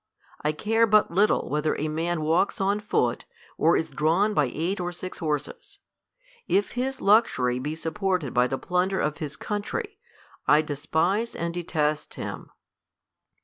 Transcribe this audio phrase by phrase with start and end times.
[0.41, 3.25] I care but little whether a man walks on foot.
[3.55, 5.77] Or is drawn by eight or six horses.
[6.47, 9.99] If his luxury be sup ported by the plunder of his country,
[10.47, 12.49] I despise and detest him.